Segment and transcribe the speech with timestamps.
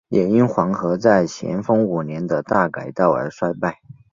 [0.09, 3.77] 也因黄河在咸丰五年的大改道而衰败。